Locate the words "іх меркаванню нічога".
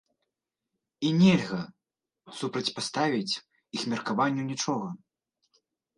3.75-4.87